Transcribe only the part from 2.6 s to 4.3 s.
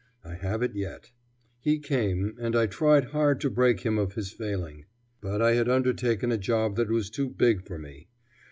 tried hard to break him of